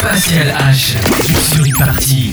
Pas 0.00 0.16
si 0.16 0.36
elle 0.36 0.50
ache, 0.50 0.94
tu 1.24 1.34
serais 1.34 1.70
parti. 1.84 2.32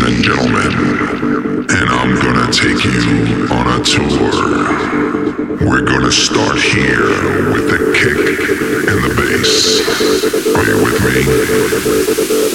and 0.00 0.24
gentlemen, 0.24 0.72
and 1.70 1.88
I'm 1.88 2.16
gonna 2.16 2.50
take 2.50 2.84
you 2.84 3.46
on 3.52 3.68
a 3.68 3.84
tour. 3.84 4.32
We're 5.64 5.84
gonna 5.84 6.10
start 6.10 6.58
here 6.58 7.06
with 7.52 7.70
the 7.70 7.78
kick 7.94 8.18
and 8.88 8.98
the 9.04 9.14
bass. 9.14 9.78
Are 10.56 10.64
you 10.66 10.82
with 10.82 10.98
me? 12.40 12.45